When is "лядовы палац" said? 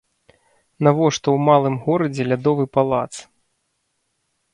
2.31-3.05